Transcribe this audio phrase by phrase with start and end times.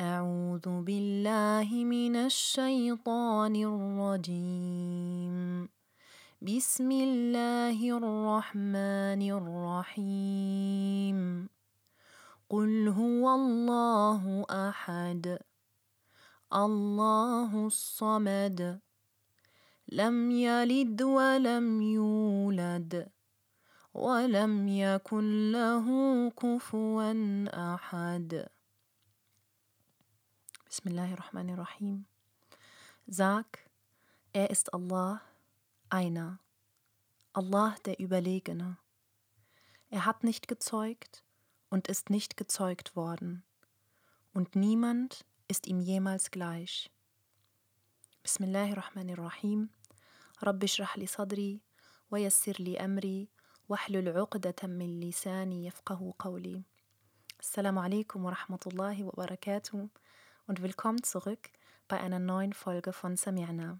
[0.00, 5.68] أعوذ بالله من الشيطان الرجيم.
[6.42, 11.48] بسم الله الرحمن الرحيم.
[12.50, 15.38] قل هو الله أحد.
[16.54, 18.80] الله الصمد.
[19.92, 23.08] لم يلد ولم يولد.
[23.94, 25.86] ولم يكن له
[26.30, 27.14] كفوا
[27.74, 28.48] أحد.
[30.68, 32.04] Bismillahirrahmanirrahim.
[33.06, 33.70] Sag,
[34.34, 35.22] er ist Allah,
[35.88, 36.40] einer,
[37.32, 38.76] Allah der Überlegene.
[39.88, 41.24] Er hat nicht gezeugt
[41.70, 43.44] und ist nicht gezeugt worden,
[44.34, 46.90] und niemand ist ihm jemals gleich.
[48.22, 49.70] Bismillahirrahmanirrahim.
[50.42, 51.62] Rabbi shrah li sadri,
[52.10, 53.30] wa yassir li amri,
[53.68, 56.62] wahlul uqdatan min lisani yafqahu qawli.
[57.40, 59.88] Assalamu alaikum wa rahmatullahi wa barakatuh
[60.48, 61.50] und willkommen zurück
[61.88, 63.78] bei einer neuen Folge von Samirna.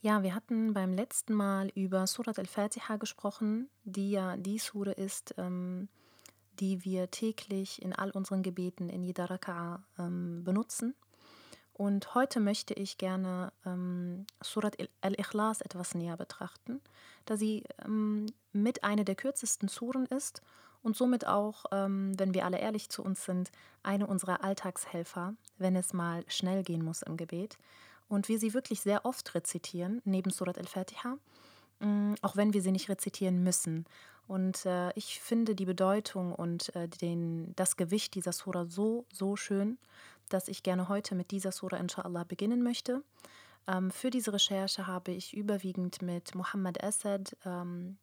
[0.00, 5.34] Ja, wir hatten beim letzten Mal über Surat al-Fatiha gesprochen, die ja die Sure ist,
[5.38, 5.88] ähm,
[6.60, 10.94] die wir täglich in all unseren Gebeten in jeder Raka'a ähm, benutzen.
[11.72, 16.80] Und heute möchte ich gerne ähm, Surat al-Ikhlas etwas näher betrachten,
[17.24, 20.40] da sie ähm, mit einer der kürzesten Suren ist
[20.82, 23.50] und somit auch, ähm, wenn wir alle ehrlich zu uns sind,
[23.82, 27.56] eine unserer Alltagshelfer, wenn es mal schnell gehen muss im Gebet.
[28.08, 31.16] Und wir sie wirklich sehr oft rezitieren, neben Surat al-Fatiha,
[31.80, 33.86] mm, auch wenn wir sie nicht rezitieren müssen.
[34.26, 39.36] Und äh, ich finde die Bedeutung und äh, den, das Gewicht dieser Sura so, so
[39.36, 39.78] schön,
[40.28, 43.02] dass ich gerne heute mit dieser Sura inshallah beginnen möchte.
[43.66, 47.98] Ähm, für diese Recherche habe ich überwiegend mit Muhammad Asad, ähm,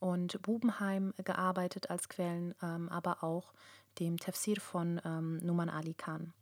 [0.00, 3.52] und Bubenheim gearbeitet als Quellen, ähm, aber auch
[3.98, 6.32] dem Tafsir von ähm, Numan Ali Khan.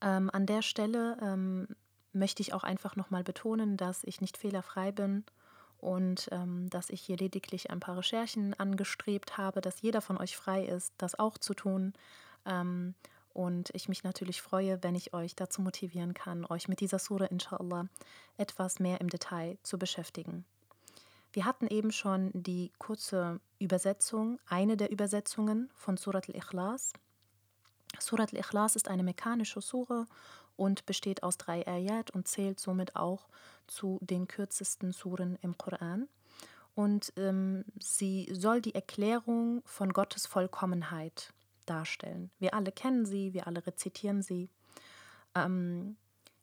[0.00, 1.68] Ähm, an der Stelle ähm,
[2.12, 5.24] möchte ich auch einfach nochmal betonen, dass ich nicht fehlerfrei bin
[5.78, 10.36] und ähm, dass ich hier lediglich ein paar Recherchen angestrebt habe, dass jeder von euch
[10.36, 11.92] frei ist, das auch zu tun.
[12.44, 12.94] Ähm,
[13.32, 17.26] und ich mich natürlich freue, wenn ich euch dazu motivieren kann, euch mit dieser Sura
[17.26, 17.86] inshallah
[18.36, 20.44] etwas mehr im Detail zu beschäftigen.
[21.38, 26.94] Wir hatten eben schon die kurze Übersetzung, eine der Übersetzungen von Surat al-Ikhlas.
[28.00, 30.08] Surat al-Ikhlas ist eine mechanische Sure
[30.56, 33.28] und besteht aus drei Ayat und zählt somit auch
[33.68, 36.08] zu den kürzesten Suren im Koran.
[36.74, 41.32] Und ähm, sie soll die Erklärung von Gottes Vollkommenheit
[41.66, 42.32] darstellen.
[42.40, 44.50] Wir alle kennen sie, wir alle rezitieren sie.
[45.36, 45.98] Ähm,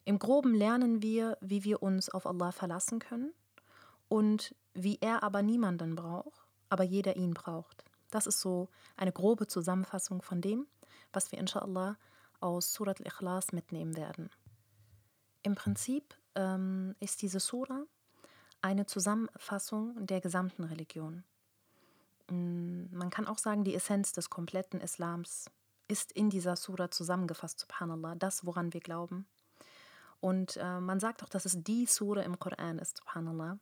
[0.05, 3.33] Im groben lernen wir, wie wir uns auf Allah verlassen können
[4.07, 7.83] und wie er aber niemanden braucht, aber jeder ihn braucht.
[8.11, 10.67] Das ist so eine grobe Zusammenfassung von dem,
[11.11, 11.97] was wir inshallah
[12.39, 14.29] aus Surat al-Ikhlas mitnehmen werden.
[15.43, 17.83] Im Prinzip ähm, ist diese Sura
[18.61, 21.23] eine Zusammenfassung der gesamten Religion.
[22.29, 25.45] Mm, man kann auch sagen, die Essenz des kompletten Islams
[25.87, 29.27] ist in dieser Sura zusammengefasst, subhanallah, das, woran wir glauben.
[30.19, 33.59] Und äh, man sagt auch, dass es die Sura im Koran ist, subhanallah,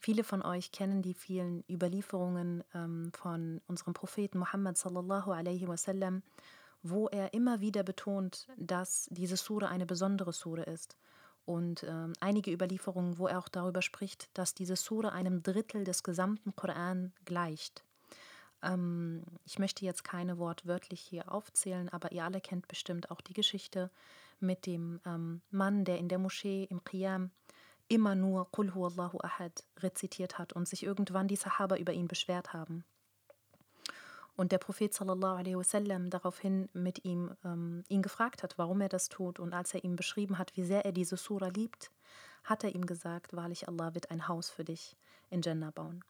[0.00, 6.22] Viele von euch kennen die vielen Überlieferungen ähm, von unserem Propheten Muhammad sallallahu alaihi wasallam,
[6.82, 10.96] wo er immer wieder betont, dass diese Sure eine besondere Sure ist.
[11.44, 16.02] Und ähm, einige Überlieferungen, wo er auch darüber spricht, dass diese Sure einem Drittel des
[16.04, 17.84] gesamten Koran gleicht.
[18.62, 23.34] Ähm, ich möchte jetzt keine wortwörtlich hier aufzählen, aber ihr alle kennt bestimmt auch die
[23.34, 23.90] Geschichte
[24.38, 27.30] mit dem ähm, Mann, der in der Moschee im Qiyam
[27.88, 32.52] immer nur Qul Allahu ahad rezitiert hat und sich irgendwann die Sahaba über ihn beschwert
[32.52, 32.84] haben.
[34.36, 38.88] Und der Prophet sallallahu alaihi wasallam daraufhin mit ihm ähm, ihn gefragt hat, warum er
[38.88, 39.40] das tut.
[39.40, 41.90] Und als er ihm beschrieben hat, wie sehr er diese Sura liebt,
[42.44, 44.96] hat er ihm gesagt, wahrlich Allah wird ein Haus für dich
[45.30, 46.04] in Jannah bauen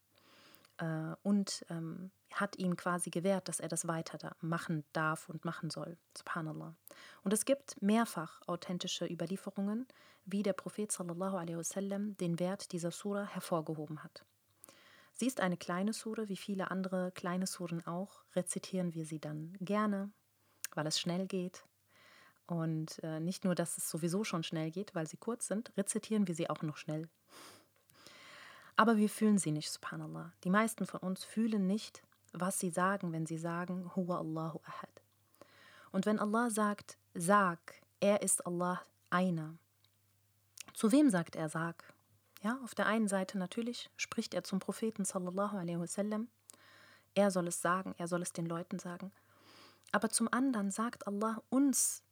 [0.78, 5.44] äh, und ähm, hat ihm quasi gewährt, dass er das weiter da machen darf und
[5.44, 5.96] machen soll.
[6.16, 6.74] Subhanallah.
[7.22, 9.86] Und es gibt mehrfach authentische Überlieferungen,
[10.24, 14.24] wie der Prophet sallallahu alaihi wasallam den Wert dieser Sura hervorgehoben hat.
[15.14, 19.56] Sie ist eine kleine Sure, wie viele andere kleine Suren auch, rezitieren wir sie dann
[19.60, 20.12] gerne,
[20.74, 21.64] weil es schnell geht.
[22.46, 26.28] Und äh, nicht nur, dass es sowieso schon schnell geht, weil sie kurz sind, rezitieren
[26.28, 27.08] wir sie auch noch schnell.
[28.76, 30.32] Aber wir fühlen sie nicht, subhanallah.
[30.44, 32.02] Die meisten von uns fühlen nicht,
[32.32, 35.02] was sie sagen, wenn sie sagen, Huwa Allahu Ahad.
[35.90, 39.56] Und wenn Allah sagt, sag, er ist Allah einer.
[40.74, 41.92] Zu wem sagt er, sag?
[42.42, 46.28] Ja, auf der einen Seite natürlich spricht er zum Propheten sallallahu alaihi wasallam.
[47.14, 49.10] Er soll es sagen, er soll es den Leuten sagen.
[49.90, 52.02] Aber zum anderen sagt Allah uns,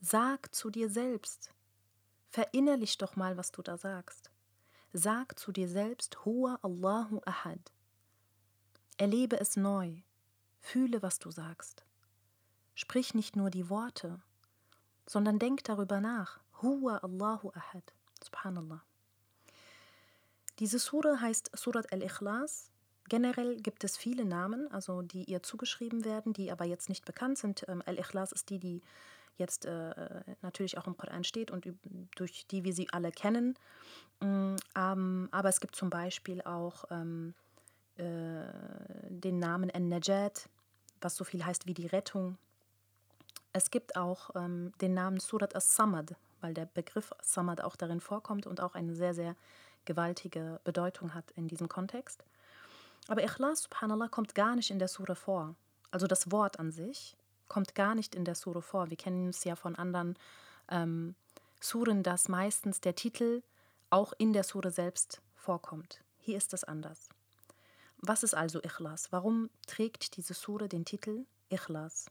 [0.00, 1.50] sag zu dir selbst,
[2.30, 4.30] verinnerlich doch mal, was du da sagst.
[4.92, 7.72] Sag zu dir selbst, Hua Allahu Ahad.
[9.02, 9.96] Erlebe es neu,
[10.60, 11.84] fühle, was du sagst.
[12.76, 14.20] Sprich nicht nur die Worte,
[15.06, 16.38] sondern denk darüber nach.
[16.62, 17.94] Huwa Allahu Ahad.
[18.22, 18.80] Subhanallah.
[20.60, 22.70] Diese Sura heißt Surat al-Ikhlas.
[23.08, 27.38] Generell gibt es viele Namen, also die ihr zugeschrieben werden, die aber jetzt nicht bekannt
[27.38, 27.64] sind.
[27.66, 28.82] Ähm, al-Ikhlas ist die, die
[29.36, 31.66] jetzt äh, natürlich auch im Koran steht und
[32.14, 33.58] durch die wir sie alle kennen.
[34.20, 37.34] Ähm, aber es gibt zum Beispiel auch ähm,
[37.96, 38.44] äh,
[39.08, 40.48] den Namen An-Najat,
[41.00, 42.38] was so viel heißt wie die Rettung.
[43.52, 48.46] Es gibt auch ähm, den Namen Surat as-Samad, weil der Begriff Samad auch darin vorkommt
[48.46, 49.36] und auch eine sehr, sehr
[49.84, 52.24] gewaltige Bedeutung hat in diesem Kontext.
[53.08, 55.54] Aber Ikhlas, subhanallah, kommt gar nicht in der Sura vor.
[55.90, 57.16] Also das Wort an sich
[57.48, 58.90] kommt gar nicht in der Sura vor.
[58.90, 60.16] Wir kennen es ja von anderen
[60.70, 61.14] ähm,
[61.60, 63.42] Suren, dass meistens der Titel
[63.90, 66.00] auch in der Sura selbst vorkommt.
[66.18, 67.10] Hier ist es anders.
[68.04, 69.12] Was ist also Ikhlas?
[69.12, 72.06] Warum trägt diese Sura den Titel Ikhlas?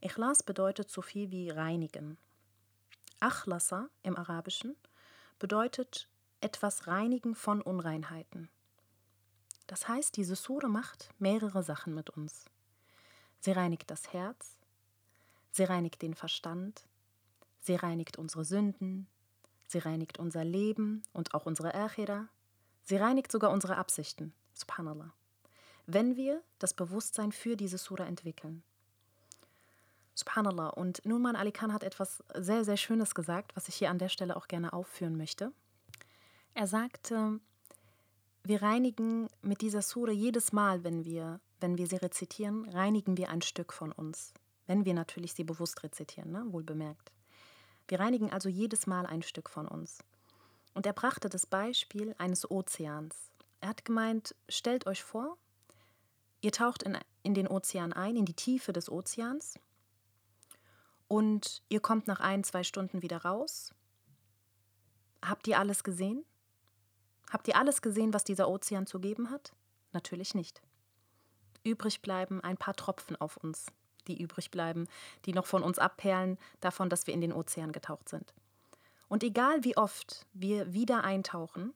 [0.00, 2.18] Ikhlas bedeutet so viel wie reinigen.
[3.18, 4.76] Achlasa im Arabischen
[5.40, 6.08] bedeutet
[6.40, 8.48] etwas reinigen von Unreinheiten.
[9.66, 12.44] Das heißt, diese Sura macht mehrere Sachen mit uns.
[13.40, 14.56] Sie reinigt das Herz,
[15.50, 16.84] sie reinigt den Verstand,
[17.60, 19.08] sie reinigt unsere Sünden,
[19.66, 22.28] sie reinigt unser Leben und auch unsere Akhira,
[22.84, 25.12] sie reinigt sogar unsere Absichten, subhanallah,
[25.86, 28.62] wenn wir das Bewusstsein für diese Sura entwickeln.
[30.14, 30.68] Subhanallah.
[30.68, 34.08] Und Nurman Ali Khan hat etwas sehr, sehr Schönes gesagt, was ich hier an der
[34.08, 35.52] Stelle auch gerne aufführen möchte.
[36.54, 37.40] Er sagte,
[38.44, 43.30] wir reinigen mit dieser Sure jedes Mal, wenn wir, wenn wir sie rezitieren, reinigen wir
[43.30, 44.34] ein Stück von uns.
[44.66, 46.44] Wenn wir natürlich sie bewusst rezitieren, ne?
[46.52, 47.10] wohl bemerkt.
[47.88, 49.98] Wir reinigen also jedes Mal ein Stück von uns.
[50.74, 53.30] Und er brachte das Beispiel eines Ozeans.
[53.62, 55.38] Er hat gemeint, stellt euch vor,
[56.40, 59.54] ihr taucht in, in den Ozean ein, in die Tiefe des Ozeans
[61.06, 63.72] und ihr kommt nach ein, zwei Stunden wieder raus.
[65.24, 66.24] Habt ihr alles gesehen?
[67.30, 69.52] Habt ihr alles gesehen, was dieser Ozean zu geben hat?
[69.92, 70.60] Natürlich nicht.
[71.62, 73.66] Übrig bleiben ein paar Tropfen auf uns,
[74.08, 74.88] die übrig bleiben,
[75.24, 78.34] die noch von uns abperlen, davon, dass wir in den Ozean getaucht sind.
[79.06, 81.72] Und egal wie oft wir wieder eintauchen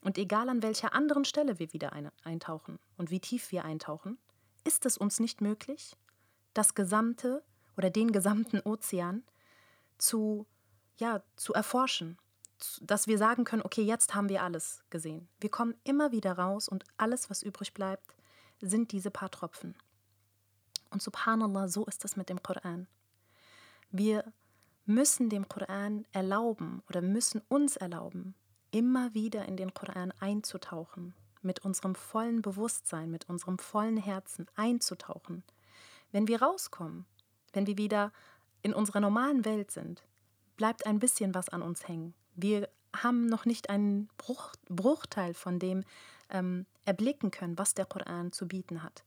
[0.00, 4.18] und egal an welcher anderen Stelle wir wieder eintauchen und wie tief wir eintauchen,
[4.64, 5.96] ist es uns nicht möglich,
[6.54, 7.44] das gesamte
[7.76, 9.24] oder den gesamten Ozean
[9.98, 10.46] zu,
[10.96, 12.18] ja, zu erforschen.
[12.80, 15.28] Dass wir sagen können, okay, jetzt haben wir alles gesehen.
[15.40, 18.16] Wir kommen immer wieder raus und alles, was übrig bleibt,
[18.60, 19.74] sind diese paar Tropfen.
[20.90, 22.86] Und subhanallah, so ist es mit dem Koran.
[23.90, 24.32] Wir
[24.86, 28.34] müssen dem Koran erlauben oder müssen uns erlauben,
[28.76, 35.42] immer wieder in den Koran einzutauchen, mit unserem vollen Bewusstsein, mit unserem vollen Herzen einzutauchen.
[36.12, 37.06] Wenn wir rauskommen,
[37.54, 38.12] wenn wir wieder
[38.60, 40.04] in unserer normalen Welt sind,
[40.58, 42.12] bleibt ein bisschen was an uns hängen.
[42.34, 45.82] Wir haben noch nicht einen Bruch, Bruchteil von dem
[46.28, 49.04] ähm, erblicken können, was der Koran zu bieten hat.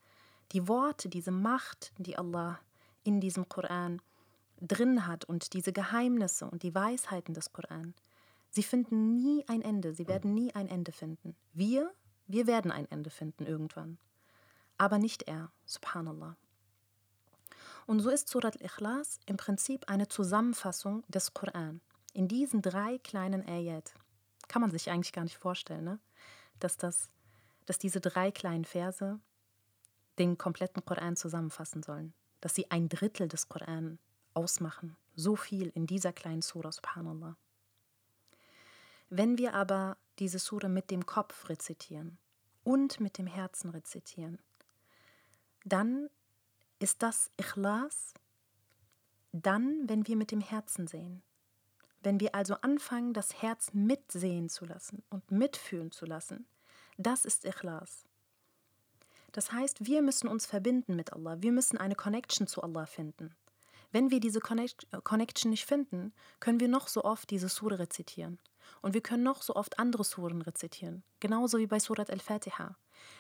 [0.52, 2.60] Die Worte, diese Macht, die Allah
[3.04, 4.02] in diesem Koran
[4.60, 7.94] drin hat und diese Geheimnisse und die Weisheiten des Koran,
[8.50, 11.36] sie finden nie ein Ende, sie werden nie ein Ende finden.
[11.54, 11.92] Wir,
[12.28, 13.98] wir werden ein Ende finden irgendwann.
[14.78, 16.38] Aber nicht er, subhanallah.
[17.86, 21.82] Und so ist Surat al-Ikhlas im Prinzip eine Zusammenfassung des Koran.
[22.14, 23.94] In diesen drei kleinen Ayat.
[24.48, 26.00] Kann man sich eigentlich gar nicht vorstellen, ne?
[26.60, 27.10] dass, das,
[27.66, 29.20] dass diese drei kleinen Verse
[30.20, 32.14] den kompletten Koran zusammenfassen sollen.
[32.42, 34.00] Dass sie ein Drittel des Koran
[34.34, 34.96] ausmachen.
[35.16, 37.36] So viel in dieser kleinen Sura, subhanallah.
[39.10, 42.18] Wenn wir aber diese Sura mit dem Kopf rezitieren
[42.64, 44.40] und mit dem Herzen rezitieren,
[45.66, 46.10] dann
[46.80, 48.14] ist das Ikhlas
[49.32, 51.22] dann, wenn wir mit dem Herzen sehen.
[52.02, 56.48] Wenn wir also anfangen, das Herz mitsehen zu lassen und mitfühlen zu lassen,
[56.98, 58.06] das ist Ikhlas.
[59.32, 61.38] Das heißt, wir müssen uns verbinden mit Allah.
[61.42, 63.36] Wir müssen eine Connection zu Allah finden.
[63.92, 68.40] Wenn wir diese Connection nicht finden, können wir noch so oft diese Sure rezitieren.
[68.82, 71.04] Und wir können noch so oft andere Suren rezitieren.
[71.20, 72.76] Genauso wie bei Surat al-Fatiha.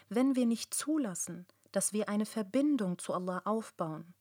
[0.09, 4.13] Wenn wir nicht zulassen, dass wir eine Verbindung zu Allah aufbauen,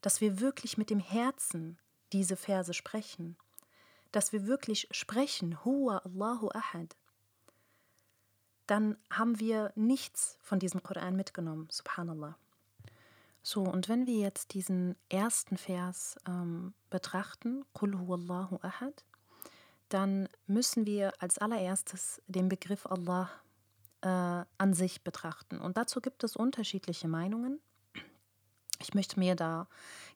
[0.00, 1.78] dass wir wirklich mit dem Herzen
[2.12, 3.36] diese Verse sprechen,
[4.12, 6.96] dass wir wirklich sprechen, Huwa Allahu Ahad,
[8.66, 12.36] dann haben wir nichts von diesem Koran mitgenommen, subhanallah.
[13.42, 19.06] So, und wenn wir jetzt diesen ersten Vers ähm, betrachten, Qul huwallahu ahad,
[19.88, 23.30] dann müssen wir als allererstes den Begriff Allah
[24.02, 24.08] äh,
[24.58, 25.58] an sich betrachten.
[25.58, 27.60] Und dazu gibt es unterschiedliche Meinungen.
[28.80, 29.66] Ich möchte mir da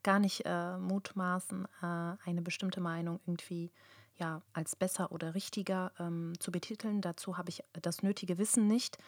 [0.02, 1.86] gar nicht äh, mutmaßen, äh,
[2.24, 3.72] eine bestimmte Meinung irgendwie
[4.18, 7.00] ja, als besser oder richtiger ähm, zu betiteln.
[7.00, 8.98] Dazu habe ich das nötige Wissen nicht.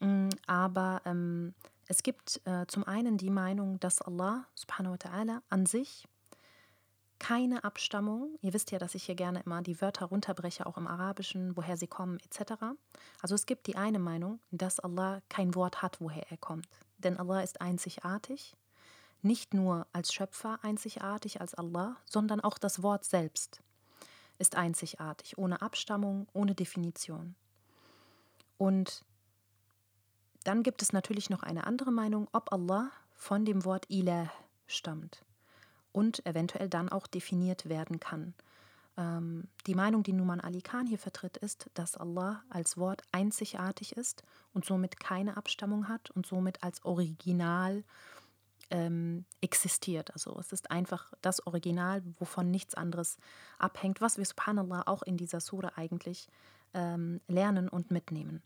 [0.00, 1.54] Mm, aber ähm,
[1.86, 6.06] es gibt äh, zum einen die Meinung, dass Allah subhanahu wa ta'ala an sich
[7.20, 10.88] keine Abstammung, ihr wisst ja, dass ich hier gerne immer die Wörter runterbreche, auch im
[10.88, 12.54] Arabischen, woher sie kommen etc.
[13.22, 16.66] Also es gibt die eine Meinung, dass Allah kein Wort hat, woher er kommt.
[16.98, 18.56] Denn Allah ist einzigartig,
[19.22, 23.62] nicht nur als Schöpfer einzigartig als Allah, sondern auch das Wort selbst
[24.38, 27.36] ist einzigartig, ohne Abstammung, ohne Definition.
[28.56, 29.04] Und
[30.44, 34.32] dann gibt es natürlich noch eine andere Meinung, ob Allah von dem Wort Ilah
[34.66, 35.22] stammt
[35.92, 38.34] und eventuell dann auch definiert werden kann.
[38.96, 43.96] Ähm, die Meinung, die Numan Ali Khan hier vertritt, ist, dass Allah als Wort einzigartig
[43.96, 47.84] ist und somit keine Abstammung hat und somit als Original
[48.70, 50.12] ähm, existiert.
[50.12, 53.18] Also es ist einfach das Original, wovon nichts anderes
[53.58, 56.28] abhängt, was wir subhanallah auch in dieser Sura eigentlich
[56.74, 58.42] ähm, lernen und mitnehmen.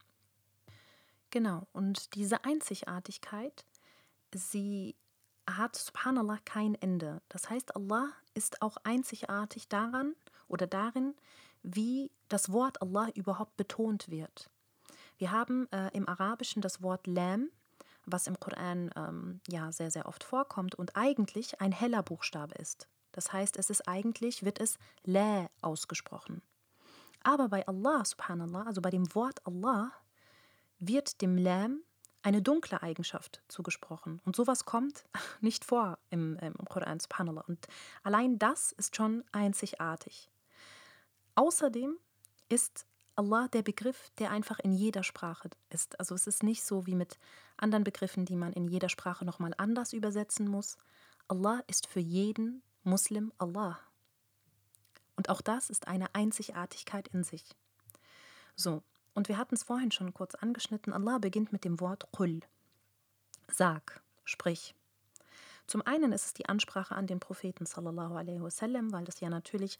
[1.30, 3.64] Genau, und diese Einzigartigkeit,
[4.32, 4.94] sie
[5.48, 7.20] hat subhanallah kein Ende.
[7.28, 10.14] Das heißt, Allah ist auch einzigartig daran
[10.48, 11.14] oder darin,
[11.62, 14.50] wie das Wort Allah überhaupt betont wird.
[15.18, 17.48] Wir haben äh, im Arabischen das Wort Lam,
[18.04, 22.88] was im Koran ähm, ja sehr, sehr oft vorkommt und eigentlich ein heller Buchstabe ist.
[23.12, 26.42] Das heißt, es ist eigentlich, wird es La ausgesprochen.
[27.22, 29.92] Aber bei Allah, subhanallah, also bei dem Wort Allah,
[30.78, 31.80] wird dem Lam
[32.24, 34.20] eine dunkle Eigenschaft zugesprochen.
[34.24, 35.04] Und sowas kommt
[35.40, 37.44] nicht vor im, im Koran, subhanallah.
[37.46, 37.68] Und
[38.02, 40.30] allein das ist schon einzigartig.
[41.34, 41.96] Außerdem
[42.48, 46.00] ist Allah der Begriff, der einfach in jeder Sprache ist.
[46.00, 47.18] Also es ist nicht so wie mit
[47.56, 50.78] anderen Begriffen, die man in jeder Sprache nochmal anders übersetzen muss.
[51.28, 53.78] Allah ist für jeden Muslim Allah.
[55.16, 57.54] Und auch das ist eine Einzigartigkeit in sich.
[58.56, 58.82] So,
[59.14, 60.92] und wir hatten es vorhin schon kurz angeschnitten.
[60.92, 62.40] Allah beginnt mit dem Wort Qul.
[63.48, 64.74] Sag, sprich.
[65.66, 69.30] Zum einen ist es die Ansprache an den Propheten sallallahu alaihi wasallam, weil das ja
[69.30, 69.78] natürlich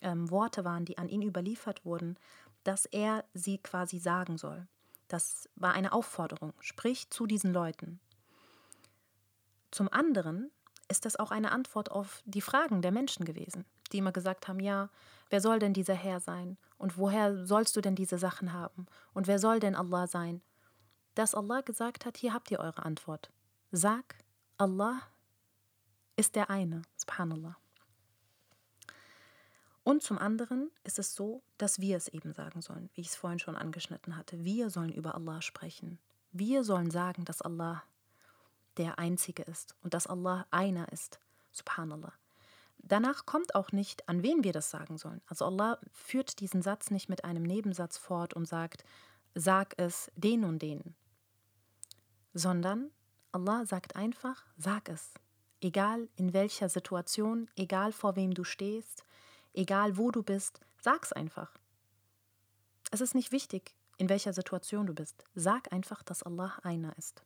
[0.00, 2.16] ähm, Worte waren, die an ihn überliefert wurden,
[2.62, 4.66] dass er sie quasi sagen soll.
[5.08, 6.52] Das war eine Aufforderung.
[6.60, 8.00] Sprich zu diesen Leuten.
[9.70, 10.50] Zum anderen
[10.88, 13.64] ist das auch eine Antwort auf die Fragen der Menschen gewesen,
[13.94, 14.90] die immer gesagt haben, ja,
[15.30, 16.58] wer soll denn dieser Herr sein?
[16.76, 18.86] Und woher sollst du denn diese Sachen haben?
[19.14, 20.42] Und wer soll denn Allah sein?
[21.14, 23.30] Dass Allah gesagt hat, hier habt ihr eure Antwort.
[23.70, 24.16] Sag,
[24.58, 25.00] Allah
[26.16, 27.56] ist der eine, subhanallah.
[29.84, 33.16] Und zum anderen ist es so, dass wir es eben sagen sollen, wie ich es
[33.16, 34.42] vorhin schon angeschnitten hatte.
[34.42, 35.98] Wir sollen über Allah sprechen.
[36.32, 37.84] Wir sollen sagen, dass Allah
[38.76, 41.20] der Einzige ist und dass Allah einer ist.
[41.52, 42.12] Subhanallah.
[42.86, 45.22] Danach kommt auch nicht, an wen wir das sagen sollen.
[45.26, 48.84] Also Allah führt diesen Satz nicht mit einem Nebensatz fort und sagt,
[49.34, 50.94] sag es den und den,
[52.34, 52.90] sondern
[53.32, 55.14] Allah sagt einfach, sag es.
[55.60, 59.04] Egal in welcher Situation, egal vor wem du stehst,
[59.54, 61.52] egal wo du bist, sag's einfach.
[62.90, 65.24] Es ist nicht wichtig, in welcher Situation du bist.
[65.34, 67.24] Sag einfach, dass Allah einer ist.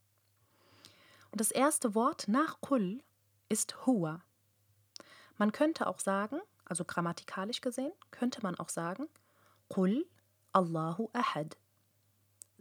[1.32, 3.02] Und das erste Wort nach Kul
[3.48, 4.22] ist Huwa.
[5.38, 9.08] Man könnte auch sagen, also grammatikalisch gesehen, könnte man auch sagen,
[9.68, 10.06] Qul
[10.52, 11.56] Allahu Ahad.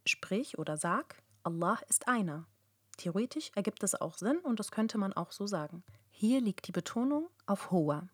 [0.06, 2.46] Sprich oder sag, Allah ist einer.
[2.98, 5.84] Theoretisch ergibt es auch Sinn und das könnte man auch so sagen.
[6.12, 8.08] Hier liegt die Betonung auf Huwa.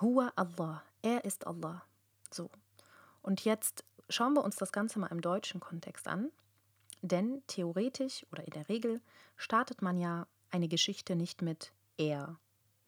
[0.00, 1.82] Huwa Allah, er ist Allah.
[2.32, 2.50] So.
[3.22, 6.30] Und jetzt schauen wir uns das Ganze mal im deutschen Kontext an.
[7.02, 9.00] Denn theoretisch oder in der Regel
[9.36, 12.38] startet man ja eine Geschichte nicht mit er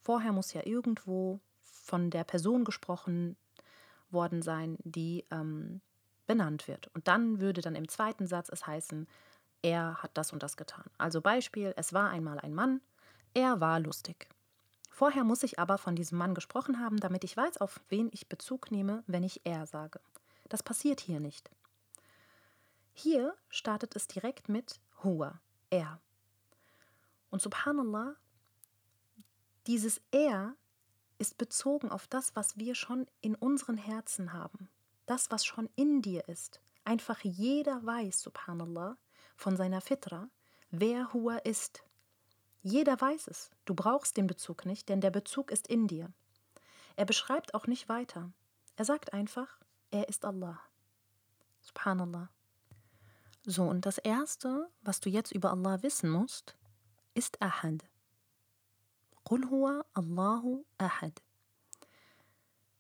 [0.01, 3.37] Vorher muss ja irgendwo von der Person gesprochen
[4.11, 5.81] worden sein, die ähm,
[6.27, 6.89] benannt wird.
[6.95, 9.07] Und dann würde dann im zweiten Satz es heißen,
[9.63, 10.85] er hat das und das getan.
[10.99, 12.81] Also Beispiel, es war einmal ein Mann,
[13.35, 14.29] er war lustig.
[14.91, 18.29] Vorher muss ich aber von diesem Mann gesprochen haben, damit ich weiß, auf wen ich
[18.29, 20.01] Bezug nehme, wenn ich er sage.
[20.49, 21.51] Das passiert hier nicht.
[22.93, 25.41] Hier startet es direkt mit Hua,
[25.71, 26.01] er.
[27.31, 28.17] Und subhanallah,
[29.71, 30.57] dieses Er
[31.19, 34.69] ist bezogen auf das, was wir schon in unseren Herzen haben.
[35.07, 36.61] Das, was schon in dir ist.
[36.83, 38.97] Einfach jeder weiß, subhanallah,
[39.37, 40.29] von seiner Fitra,
[40.73, 41.85] wer Hua ist.
[42.63, 43.53] Jeder weiß es.
[43.65, 46.13] Du brauchst den Bezug nicht, denn der Bezug ist in dir.
[46.97, 48.33] Er beschreibt auch nicht weiter.
[48.75, 49.61] Er sagt einfach,
[49.93, 50.61] er ist Allah.
[51.61, 52.29] Subhanallah.
[53.47, 56.57] So, und das Erste, was du jetzt über Allah wissen musst,
[57.15, 57.90] ist Ahad.
[59.25, 61.23] Qul huwa Allahu Ahad.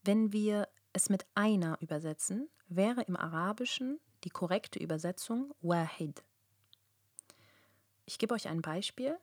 [0.03, 6.23] Wenn wir es mit einer übersetzen, wäre im Arabischen die korrekte Übersetzung Wahid.
[8.07, 9.17] Ich gebe euch ein Beispiel.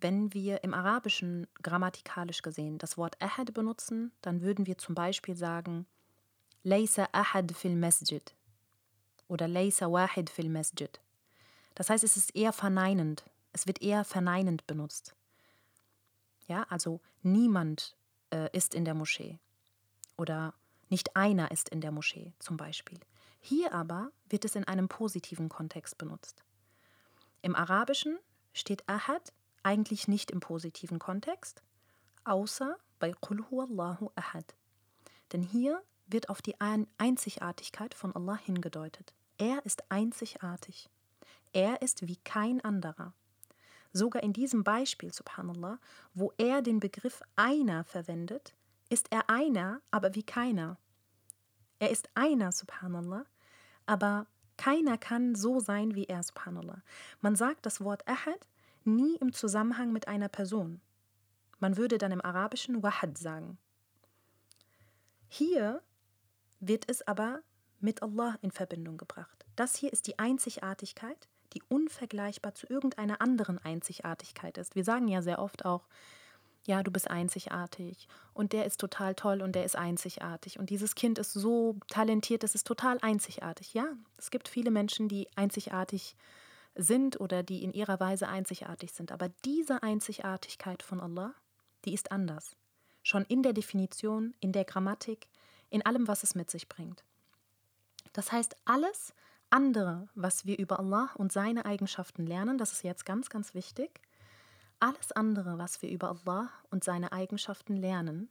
[0.00, 5.36] Wenn wir im Arabischen grammatikalisch gesehen das Wort Ahad benutzen, dann würden wir zum Beispiel
[5.36, 5.86] sagen
[6.62, 8.34] Laysa Ahad fil Masjid
[9.26, 11.00] oder Laysa Wahid fil Masjid.
[11.74, 13.24] Das heißt, es ist eher verneinend.
[13.52, 15.14] Es wird eher verneinend benutzt.
[16.48, 17.94] Ja, also niemand
[18.30, 19.38] äh, ist in der Moschee
[20.16, 20.54] oder
[20.88, 22.98] nicht einer ist in der Moschee zum Beispiel.
[23.40, 26.42] Hier aber wird es in einem positiven Kontext benutzt.
[27.42, 28.18] Im Arabischen
[28.52, 31.62] steht Ahad eigentlich nicht im positiven Kontext,
[32.24, 34.56] außer bei Qul Allahu Ahad.
[35.32, 36.56] Denn hier wird auf die
[36.96, 39.12] Einzigartigkeit von Allah hingedeutet.
[39.36, 40.88] Er ist einzigartig.
[41.52, 43.12] Er ist wie kein anderer.
[43.92, 45.78] Sogar in diesem Beispiel, subhanallah,
[46.14, 48.54] wo er den Begriff einer verwendet,
[48.90, 50.78] ist er einer, aber wie keiner.
[51.78, 53.24] Er ist einer, subhanallah,
[53.86, 54.26] aber
[54.56, 56.82] keiner kann so sein wie er, subhanallah.
[57.20, 58.46] Man sagt das Wort Ahad
[58.84, 60.80] nie im Zusammenhang mit einer Person.
[61.60, 63.58] Man würde dann im Arabischen Wahad sagen.
[65.28, 65.82] Hier
[66.60, 67.42] wird es aber
[67.80, 69.46] mit Allah in Verbindung gebracht.
[69.56, 74.74] Das hier ist die Einzigartigkeit, die unvergleichbar zu irgendeiner anderen Einzigartigkeit ist.
[74.74, 75.86] Wir sagen ja sehr oft auch,
[76.66, 80.94] ja, du bist einzigartig und der ist total toll und der ist einzigartig und dieses
[80.94, 83.72] Kind ist so talentiert, das ist total einzigartig.
[83.72, 83.86] Ja,
[84.18, 86.14] es gibt viele Menschen, die einzigartig
[86.74, 91.34] sind oder die in ihrer Weise einzigartig sind, aber diese Einzigartigkeit von Allah,
[91.86, 92.54] die ist anders.
[93.02, 95.28] Schon in der Definition, in der Grammatik,
[95.70, 97.02] in allem, was es mit sich bringt.
[98.12, 99.14] Das heißt, alles
[99.50, 104.00] andere, was wir über Allah und seine Eigenschaften lernen, das ist jetzt ganz, ganz wichtig,
[104.80, 108.28] alles andere, was wir über Allah und seine Eigenschaften lernen,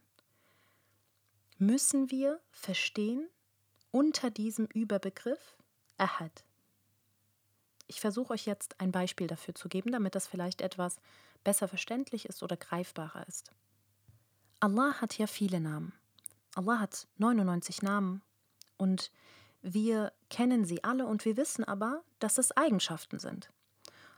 [1.58, 3.28] müssen wir verstehen
[3.92, 5.58] unter diesem Überbegriff
[5.98, 6.44] Ahad.
[7.88, 11.00] Ich versuche euch jetzt ein Beispiel dafür zu geben, damit das vielleicht etwas
[11.44, 13.52] besser verständlich ist oder greifbarer ist.
[14.60, 15.94] Allah hat ja viele Namen.
[16.56, 18.22] Allah hat 99 Namen
[18.78, 19.12] und
[19.74, 23.52] wir kennen sie alle und wir wissen aber, dass es Eigenschaften sind.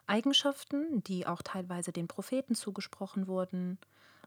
[0.05, 3.77] Eigenschaften, die auch teilweise den Propheten zugesprochen wurden.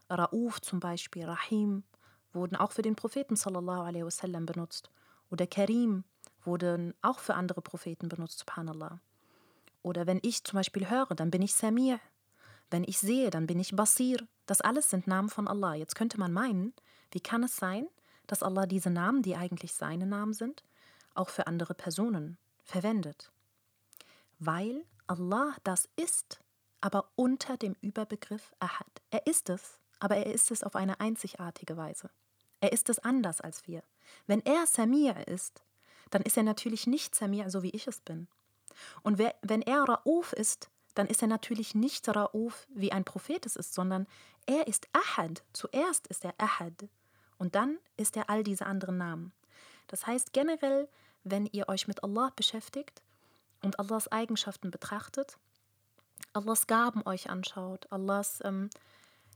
[0.09, 1.83] Rauf zum Beispiel, Rahim,
[2.33, 4.89] wurden auch für den Propheten sallallahu alaihi wasallam benutzt.
[5.29, 6.03] Oder Karim
[6.43, 8.99] wurden auch für andere Propheten benutzt, subhanallah.
[9.81, 11.99] Oder wenn ich zum Beispiel höre, dann bin ich Samir.
[12.69, 14.17] Wenn ich sehe, dann bin ich Basir.
[14.45, 15.75] Das alles sind Namen von Allah.
[15.75, 16.73] Jetzt könnte man meinen,
[17.11, 17.87] wie kann es sein,
[18.27, 20.63] dass Allah diese Namen, die eigentlich seine Namen sind,
[21.15, 23.31] auch für andere Personen verwendet?
[24.39, 26.39] Weil Allah das ist,
[26.81, 29.01] aber unter dem Überbegriff Ahad.
[29.09, 32.09] Er ist es, aber er ist es auf eine einzigartige Weise.
[32.59, 33.83] Er ist es anders als wir.
[34.27, 35.63] Wenn er Samir ist,
[36.09, 38.27] dann ist er natürlich nicht Samir, so wie ich es bin.
[39.01, 43.55] Und wenn er Rauf ist, dann ist er natürlich nicht Rauf, wie ein Prophet es
[43.55, 44.07] ist, sondern
[44.45, 45.43] er ist Ahad.
[45.53, 46.87] Zuerst ist er Ahad
[47.37, 49.33] und dann ist er all diese anderen Namen.
[49.87, 50.87] Das heißt generell,
[51.23, 53.01] wenn ihr euch mit Allah beschäftigt
[53.61, 55.37] und Allahs Eigenschaften betrachtet,
[56.33, 58.69] Allahs Gaben euch anschaut, Allahs ähm,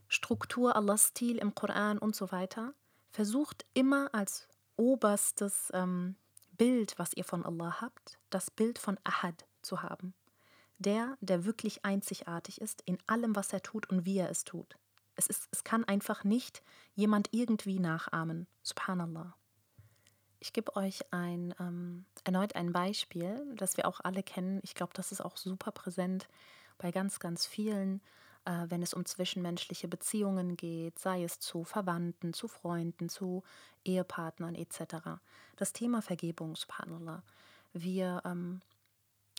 [0.07, 2.73] Struktur, Allahs Stil im Koran und so weiter,
[3.11, 6.15] versucht immer als oberstes ähm,
[6.57, 10.13] Bild, was ihr von Allah habt, das Bild von Ahad zu haben.
[10.79, 14.77] Der, der wirklich einzigartig ist in allem, was er tut und wie er es tut.
[15.15, 16.61] Es, ist, es kann einfach nicht
[16.93, 18.47] jemand irgendwie nachahmen.
[18.61, 19.35] Subhanallah.
[20.39, 24.59] Ich gebe euch ein, ähm, erneut ein Beispiel, das wir auch alle kennen.
[24.63, 26.27] Ich glaube, das ist auch super präsent
[26.77, 28.01] bei ganz, ganz vielen,
[28.45, 33.43] äh, wenn es um zwischenmenschliche Beziehungen geht, sei es zu Verwandten, zu Freunden, zu
[33.83, 35.19] Ehepartnern etc.
[35.55, 36.55] Das Thema Vergebung.
[37.73, 38.61] Wir ähm,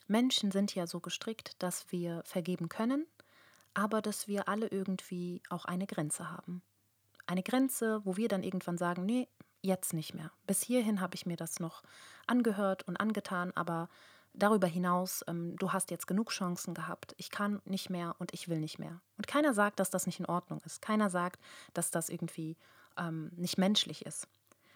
[0.09, 3.07] Menschen sind ja so gestrickt, dass wir vergeben können,
[3.73, 6.63] aber dass wir alle irgendwie auch eine Grenze haben.
[7.27, 9.29] Eine Grenze, wo wir dann irgendwann sagen, nee,
[9.63, 10.31] jetzt nicht mehr.
[10.47, 11.83] Bis hierhin habe ich mir das noch
[12.27, 13.89] angehört und angetan, aber
[14.35, 18.49] darüber hinaus, ähm, du hast jetzt genug Chancen gehabt, ich kann nicht mehr und ich
[18.49, 19.01] will nicht mehr.
[19.17, 20.83] Und keiner sagt, dass das nicht in Ordnung ist.
[20.83, 21.41] Keiner sagt,
[21.75, 22.57] dass das irgendwie
[22.97, 24.29] ähm, nicht menschlich ist.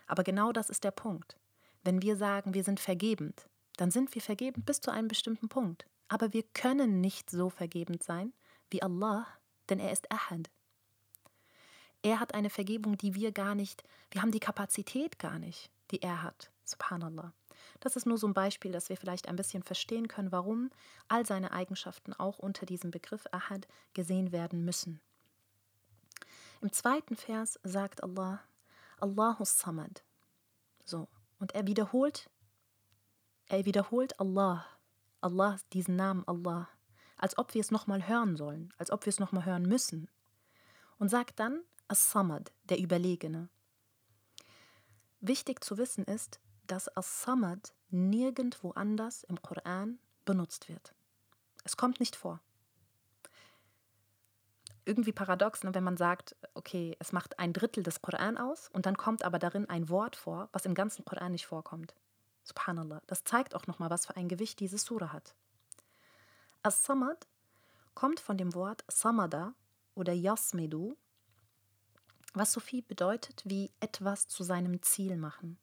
[0.07, 1.37] Aber genau das ist der Punkt.
[1.85, 5.87] Wenn wir sagen, wir sind vergebend, dann sind wir vergebend bis zu einem bestimmten Punkt.
[6.09, 8.33] Aber wir können nicht so vergebend sein,
[8.71, 9.27] wie Allah
[9.68, 10.51] denn er ist Ahad.
[12.03, 16.03] Er hat eine Vergebung, die wir gar nicht, wir haben die Kapazität gar nicht, die
[16.03, 16.51] er hat.
[16.65, 17.33] Subhanallah.
[17.81, 20.71] Das ist nur so ein Beispiel, dass wir vielleicht ein bisschen verstehen können, warum
[21.09, 25.01] all seine Eigenschaften auch unter diesem Begriff Ahad gesehen werden müssen.
[26.61, 28.41] Im zweiten Vers sagt Allah,
[29.01, 30.05] Allahu Samad.
[30.85, 32.31] So, und er wiederholt,
[33.49, 34.65] er wiederholt Allah,
[35.21, 36.69] Allah, diesen Namen Allah,
[37.17, 40.09] als ob wir es nochmal hören sollen, als ob wir es nochmal hören müssen.
[40.99, 43.50] Und sagt dann, As-Samad, der Überlegene.
[45.20, 50.94] Wichtig zu wissen ist, dass As-Samad nirgendwo anders im Koran benutzt wird.
[51.64, 52.40] Es kommt nicht vor.
[54.87, 58.87] Irgendwie paradox, ne, wenn man sagt, okay, es macht ein Drittel des Koran aus und
[58.87, 61.94] dann kommt aber darin ein Wort vor, was im ganzen Koran nicht vorkommt.
[62.42, 63.02] Subhanallah.
[63.07, 65.35] Das zeigt auch nochmal, was für ein Gewicht diese Sura hat.
[66.62, 67.26] As-Samad
[67.94, 69.52] kommt von dem Wort Samada
[69.94, 70.96] oder Yasmedu,
[72.35, 75.59] was so viel bedeutet wie etwas zu seinem Ziel machen.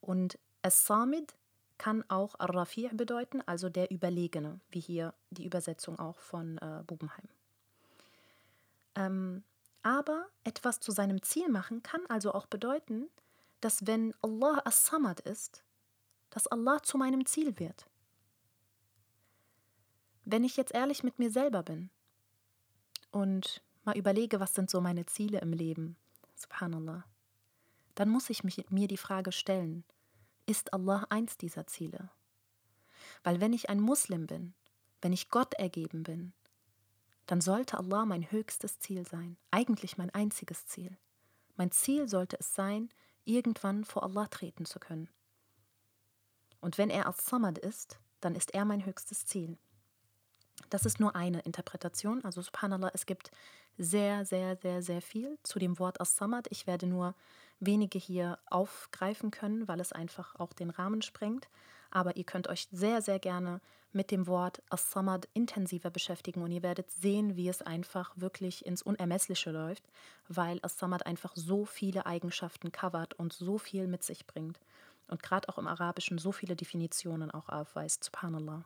[0.00, 1.34] Und As-Samid
[1.78, 7.28] kann auch Ar-Rafi' bedeuten, also der Überlegene, wie hier die Übersetzung auch von äh, Bubenheim.
[8.94, 9.44] Ähm,
[9.82, 13.08] aber etwas zu seinem Ziel machen kann also auch bedeuten,
[13.60, 15.64] dass wenn Allah As-Samad ist,
[16.30, 17.86] dass Allah zu meinem Ziel wird.
[20.24, 21.90] Wenn ich jetzt ehrlich mit mir selber bin
[23.10, 25.96] und mal überlege, was sind so meine Ziele im Leben,
[26.34, 27.04] subhanallah,
[27.94, 29.84] dann muss ich mich, mir die Frage stellen,
[30.46, 32.10] ist Allah eins dieser Ziele?
[33.22, 34.54] Weil wenn ich ein Muslim bin,
[35.02, 36.32] wenn ich Gott ergeben bin,
[37.26, 40.96] dann sollte Allah mein höchstes Ziel sein, eigentlich mein einziges Ziel.
[41.56, 42.88] Mein Ziel sollte es sein,
[43.24, 45.08] irgendwann vor Allah treten zu können.
[46.60, 49.58] Und wenn er als Samad ist, dann ist er mein höchstes Ziel.
[50.68, 52.24] Das ist nur eine Interpretation.
[52.24, 53.30] Also subhanallah, es gibt
[53.78, 56.48] sehr, sehr, sehr, sehr viel zu dem Wort As-Samad.
[56.50, 57.14] Ich werde nur
[57.60, 61.48] wenige hier aufgreifen können, weil es einfach auch den Rahmen sprengt.
[61.90, 63.60] Aber ihr könnt euch sehr, sehr gerne
[63.92, 68.82] mit dem Wort As-Samad intensiver beschäftigen und ihr werdet sehen, wie es einfach wirklich ins
[68.82, 69.82] Unermessliche läuft,
[70.28, 74.60] weil As-Samad einfach so viele Eigenschaften covert und so viel mit sich bringt.
[75.08, 78.04] Und gerade auch im Arabischen so viele Definitionen auch aufweist.
[78.04, 78.64] Subhanallah.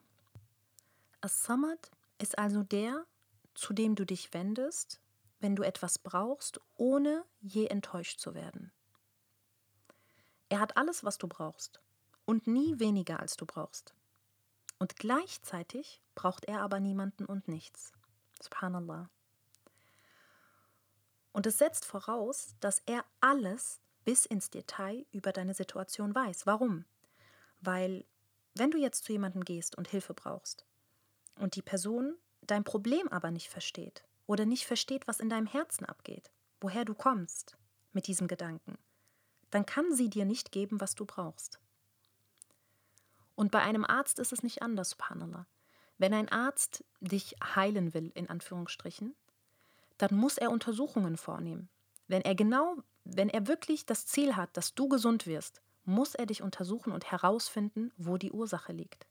[1.24, 3.06] As-Samad ist also der,
[3.54, 5.00] zu dem du dich wendest,
[5.40, 8.72] wenn du etwas brauchst, ohne je enttäuscht zu werden.
[10.50, 11.80] Er hat alles, was du brauchst
[12.26, 13.94] und nie weniger, als du brauchst.
[14.78, 17.92] Und gleichzeitig braucht er aber niemanden und nichts.
[18.42, 19.08] Subhanallah.
[21.32, 26.44] Und es setzt voraus, dass er alles bis ins Detail über deine Situation weiß.
[26.44, 26.84] Warum?
[27.62, 28.04] Weil,
[28.54, 30.66] wenn du jetzt zu jemandem gehst und Hilfe brauchst
[31.38, 35.84] und die Person dein Problem aber nicht versteht oder nicht versteht, was in deinem Herzen
[35.84, 37.56] abgeht, woher du kommst
[37.92, 38.78] mit diesem Gedanken,
[39.50, 41.58] dann kann sie dir nicht geben, was du brauchst.
[43.34, 45.46] Und bei einem Arzt ist es nicht anders, subhanallah.
[45.98, 49.14] Wenn ein Arzt dich heilen will, in Anführungsstrichen,
[49.98, 51.68] dann muss er Untersuchungen vornehmen.
[52.08, 56.26] Wenn er genau, wenn er wirklich das Ziel hat, dass du gesund wirst, muss er
[56.26, 59.06] dich untersuchen und herausfinden, wo die Ursache liegt.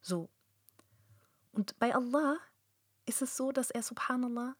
[0.00, 0.28] So.
[1.54, 2.38] Und bei Allah
[3.06, 4.56] ist es so, dass er, subhanallah,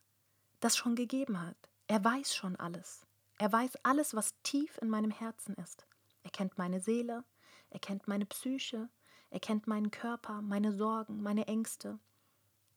[0.60, 1.56] das schon gegeben hat.
[1.88, 3.04] Er weiß schon alles.
[3.38, 5.86] Er weiß alles, was tief in meinem Herzen ist.
[6.22, 7.24] Er kennt meine Seele,
[7.70, 8.88] er kennt meine Psyche,
[9.30, 11.98] er kennt meinen Körper, meine Sorgen, meine Ängste.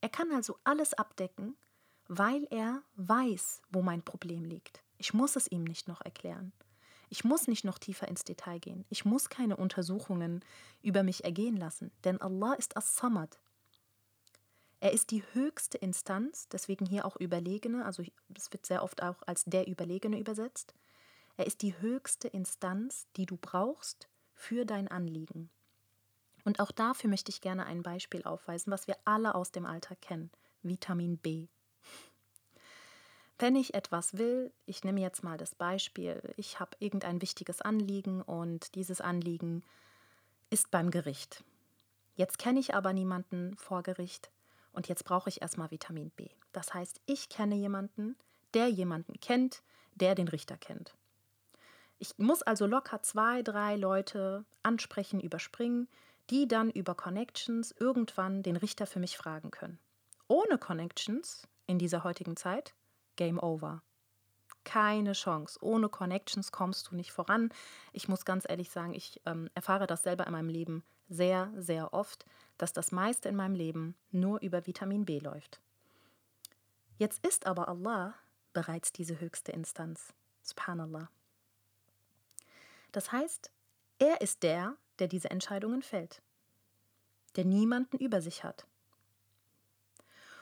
[0.00, 1.56] Er kann also alles abdecken,
[2.08, 4.82] weil er weiß, wo mein Problem liegt.
[4.96, 6.52] Ich muss es ihm nicht noch erklären.
[7.08, 8.84] Ich muss nicht noch tiefer ins Detail gehen.
[8.90, 10.44] Ich muss keine Untersuchungen
[10.82, 13.38] über mich ergehen lassen, denn Allah ist As-Samad.
[14.80, 18.04] Er ist die höchste Instanz, deswegen hier auch Überlegene, also
[18.36, 20.74] es wird sehr oft auch als der Überlegene übersetzt.
[21.36, 25.50] Er ist die höchste Instanz, die du brauchst, für dein Anliegen.
[26.44, 30.00] Und auch dafür möchte ich gerne ein Beispiel aufweisen, was wir alle aus dem Alltag
[30.00, 30.30] kennen.
[30.62, 31.48] Vitamin B.
[33.40, 38.22] Wenn ich etwas will, ich nehme jetzt mal das Beispiel, ich habe irgendein wichtiges Anliegen
[38.22, 39.64] und dieses Anliegen
[40.50, 41.44] ist beim Gericht.
[42.16, 44.30] Jetzt kenne ich aber niemanden vor Gericht
[44.72, 46.28] und jetzt brauche ich erstmal Vitamin B.
[46.52, 48.16] Das heißt, ich kenne jemanden,
[48.54, 49.62] der jemanden kennt,
[49.94, 50.94] der den Richter kennt.
[51.98, 55.88] Ich muss also locker zwei, drei Leute ansprechen, überspringen,
[56.30, 59.78] die dann über Connections irgendwann den Richter für mich fragen können.
[60.28, 62.74] Ohne Connections in dieser heutigen Zeit,
[63.16, 63.82] Game Over.
[64.64, 65.58] Keine Chance.
[65.62, 67.50] Ohne Connections kommst du nicht voran.
[67.92, 71.94] Ich muss ganz ehrlich sagen, ich ähm, erfahre das selber in meinem Leben sehr, sehr
[71.94, 72.26] oft,
[72.58, 75.60] dass das meiste in meinem Leben nur über Vitamin B läuft.
[76.98, 78.14] Jetzt ist aber Allah
[78.52, 80.12] bereits diese höchste Instanz.
[80.42, 81.08] Subhanallah.
[82.92, 83.50] Das heißt,
[83.98, 86.22] er ist der, der diese Entscheidungen fällt,
[87.36, 88.66] der niemanden über sich hat.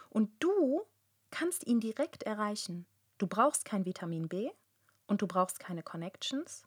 [0.09, 0.83] Und du
[1.31, 2.87] kannst ihn direkt erreichen.
[3.19, 4.51] Du brauchst kein Vitamin B
[5.07, 6.65] und du brauchst keine Connections.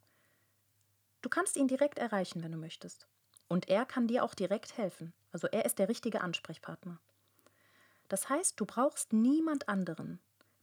[1.21, 3.07] Du kannst ihn direkt erreichen, wenn du möchtest.
[3.47, 5.13] Und er kann dir auch direkt helfen.
[5.31, 6.99] Also er ist der richtige Ansprechpartner.
[8.07, 10.19] Das heißt, du brauchst niemand anderen.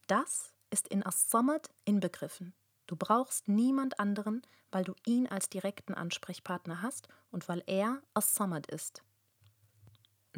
[0.06, 2.54] Das ist in As-Samad inbegriffen.
[2.86, 8.66] Du brauchst niemand anderen, weil du ihn als direkten Ansprechpartner hast und weil er As-Samad
[8.66, 9.02] ist.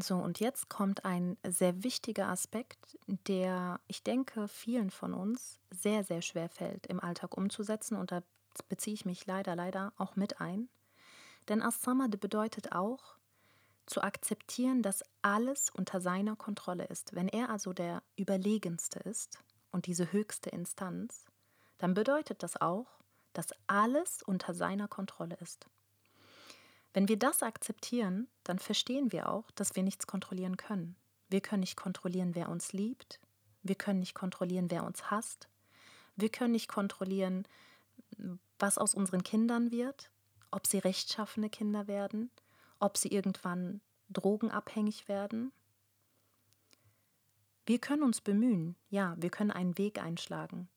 [0.00, 6.04] So, und jetzt kommt ein sehr wichtiger Aspekt, der, ich denke, vielen von uns sehr,
[6.04, 7.96] sehr schwer fällt im Alltag umzusetzen.
[7.96, 8.22] Und da
[8.68, 10.68] beziehe ich mich leider, leider auch mit ein.
[11.48, 13.16] Denn As-Samad bedeutet auch,
[13.86, 17.14] zu akzeptieren, dass alles unter seiner Kontrolle ist.
[17.14, 19.38] Wenn er also der Überlegenste ist
[19.72, 21.24] und diese höchste Instanz,
[21.78, 22.86] dann bedeutet das auch,
[23.32, 25.66] dass alles unter seiner Kontrolle ist.
[26.92, 30.96] Wenn wir das akzeptieren, dann verstehen wir auch, dass wir nichts kontrollieren können.
[31.28, 33.20] Wir können nicht kontrollieren, wer uns liebt.
[33.62, 35.48] Wir können nicht kontrollieren, wer uns hasst.
[36.16, 37.46] Wir können nicht kontrollieren,
[38.58, 40.10] was aus unseren Kindern wird,
[40.50, 42.30] ob sie rechtschaffene Kinder werden,
[42.80, 45.52] ob sie irgendwann drogenabhängig werden.
[47.66, 50.68] Wir können uns bemühen, ja, wir können einen Weg einschlagen,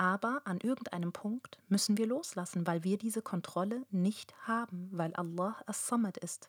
[0.00, 5.62] aber an irgendeinem Punkt müssen wir loslassen, weil wir diese Kontrolle nicht haben, weil Allah
[5.66, 6.48] As-Samad ist.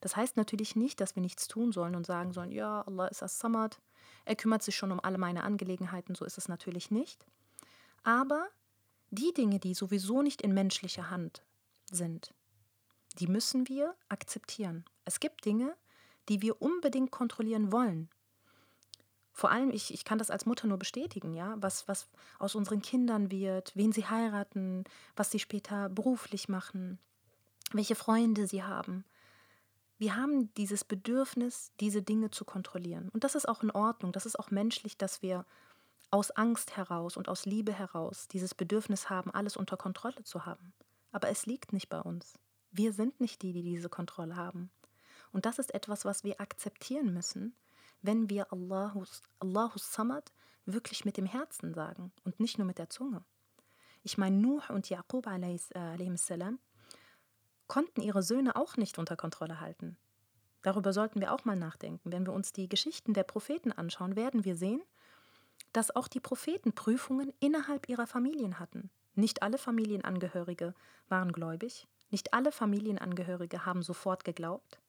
[0.00, 3.24] Das heißt natürlich nicht, dass wir nichts tun sollen und sagen sollen, ja, Allah ist
[3.24, 3.80] As-Samad,
[4.26, 7.26] er kümmert sich schon um alle meine Angelegenheiten, so ist es natürlich nicht.
[8.04, 8.46] Aber
[9.10, 11.42] die Dinge, die sowieso nicht in menschlicher Hand
[11.90, 12.32] sind,
[13.18, 14.84] die müssen wir akzeptieren.
[15.04, 15.74] Es gibt Dinge,
[16.28, 18.08] die wir unbedingt kontrollieren wollen,
[19.32, 22.82] vor allem, ich, ich kann das als Mutter nur bestätigen, ja, was, was aus unseren
[22.82, 24.84] Kindern wird, wen sie heiraten,
[25.16, 26.98] was sie später beruflich machen,
[27.72, 29.04] welche Freunde sie haben.
[29.98, 33.10] Wir haben dieses Bedürfnis, diese Dinge zu kontrollieren.
[33.10, 35.44] Und das ist auch in Ordnung, das ist auch menschlich, dass wir
[36.10, 40.72] aus Angst heraus und aus Liebe heraus dieses Bedürfnis haben, alles unter Kontrolle zu haben.
[41.12, 42.34] Aber es liegt nicht bei uns.
[42.72, 44.70] Wir sind nicht die, die diese Kontrolle haben.
[45.32, 47.54] Und das ist etwas, was wir akzeptieren müssen,
[48.02, 50.32] wenn wir Allahus, Allahus Samad
[50.66, 53.24] wirklich mit dem Herzen sagen und nicht nur mit der Zunge.
[54.02, 55.28] Ich meine, Nuh und Yaqub
[56.14, 56.58] salam
[57.66, 59.96] konnten ihre Söhne auch nicht unter Kontrolle halten.
[60.62, 62.12] Darüber sollten wir auch mal nachdenken.
[62.12, 64.82] Wenn wir uns die Geschichten der Propheten anschauen, werden wir sehen,
[65.72, 68.90] dass auch die Propheten Prüfungen innerhalb ihrer Familien hatten.
[69.14, 70.74] Nicht alle Familienangehörige
[71.08, 74.79] waren gläubig, nicht alle Familienangehörige haben sofort geglaubt.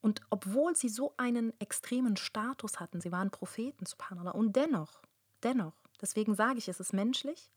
[0.00, 5.02] Und obwohl sie so einen extremen Status hatten, sie waren Propheten, subhanallah, und dennoch,
[5.42, 7.50] dennoch, deswegen sage ich, es ist menschlich,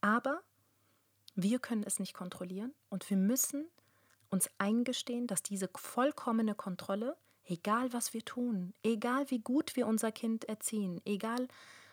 [0.00, 0.42] aber
[1.34, 3.66] wir können es nicht kontrollieren und wir müssen
[4.30, 10.10] uns eingestehen, dass diese vollkommene Kontrolle, egal was wir tun, egal wie gut wir unser
[10.10, 11.46] Kind erziehen, egal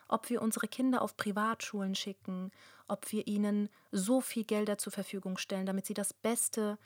[0.07, 2.51] ob wir unsere Kinder auf Privatschulen schicken,
[2.87, 6.77] ob wir ihnen so viel Gelder zur Verfügung stellen, damit sie das Beste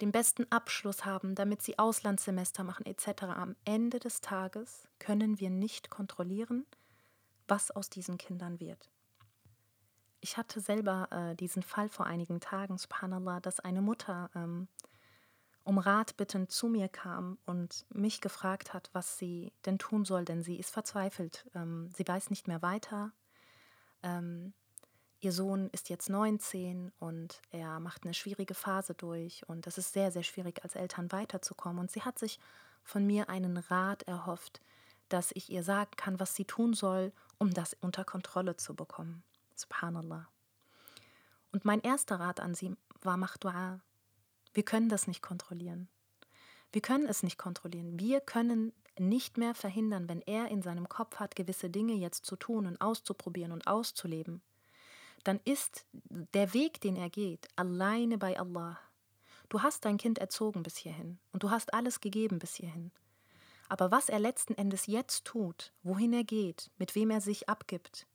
[0.00, 3.24] den besten Abschluss haben, damit sie Auslandssemester machen etc.
[3.24, 6.66] Am Ende des Tages können wir nicht kontrollieren,
[7.48, 8.90] was aus diesen Kindern wird.
[10.20, 14.68] Ich hatte selber äh, diesen Fall vor einigen Tagen, subhanallah, dass eine Mutter ähm,
[15.64, 20.24] um Rat bittend zu mir kam und mich gefragt hat, was sie denn tun soll,
[20.24, 21.50] denn sie ist verzweifelt.
[21.54, 23.12] Ähm, sie weiß nicht mehr weiter.
[24.02, 24.52] Ähm,
[25.24, 29.94] Ihr Sohn ist jetzt 19 und er macht eine schwierige Phase durch und es ist
[29.94, 31.78] sehr, sehr schwierig als Eltern weiterzukommen.
[31.78, 32.38] Und sie hat sich
[32.82, 34.60] von mir einen Rat erhofft,
[35.08, 39.22] dass ich ihr sagen kann, was sie tun soll, um das unter Kontrolle zu bekommen.
[39.54, 40.28] Subhanallah.
[41.52, 43.80] Und mein erster Rat an sie war, mach dua.
[44.52, 45.88] Wir können das nicht kontrollieren.
[46.70, 47.98] Wir können es nicht kontrollieren.
[47.98, 52.36] Wir können nicht mehr verhindern, wenn er in seinem Kopf hat, gewisse Dinge jetzt zu
[52.36, 54.42] tun und auszuprobieren und auszuleben
[55.24, 58.78] dann ist der Weg, den er geht, alleine bei Allah.
[59.48, 62.92] Du hast dein Kind erzogen bis hierhin und du hast alles gegeben bis hierhin.
[63.68, 68.06] Aber was er letzten Endes jetzt tut, wohin er geht, mit wem er sich abgibt,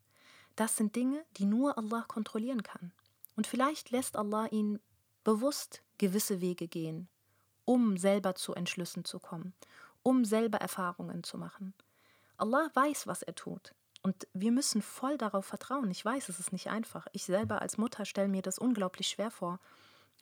[0.56, 2.92] das sind Dinge, die nur Allah kontrollieren kann.
[3.36, 4.80] Und vielleicht lässt Allah ihn
[5.24, 7.08] bewusst gewisse Wege gehen,
[7.66, 9.54] um selber zu Entschlüssen zu kommen,
[10.04, 11.74] um selber Erfahrungen zu machen.
[12.38, 13.74] Allah weiß, was er tut.
[14.02, 15.92] Und wir müssen voll darauf vertrauen.
[15.92, 17.08] Ich weiß, es ist nicht einfach.
[17.12, 19.60] Ich selber als Mutter stelle mir das unglaublich schwer vor,